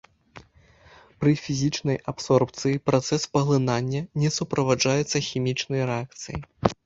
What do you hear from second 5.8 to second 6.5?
рэакцыяй.